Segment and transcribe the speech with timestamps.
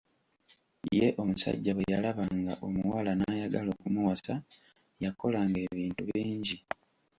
[0.97, 4.33] Ye omusajja bwe yalabanga omuwala n’ayagala okumuwasa,
[5.03, 6.57] yakolanga ebintu bingi.